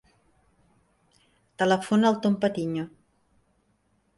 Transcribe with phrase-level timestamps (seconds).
[1.63, 2.89] Telefona al Tom Patiño.